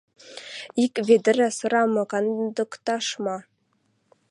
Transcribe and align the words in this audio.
—Ик 0.83 0.93
ведӹрӓ 1.07 1.49
сырам 1.57 1.91
кандыкташ 2.11 3.05
ма? 3.23 3.37